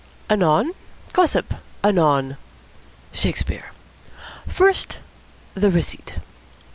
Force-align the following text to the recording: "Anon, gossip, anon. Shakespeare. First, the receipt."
"Anon, 0.31 0.71
gossip, 1.13 1.53
anon. 1.83 2.37
Shakespeare. 3.13 3.71
First, 4.47 4.97
the 5.53 5.69
receipt." 5.69 6.15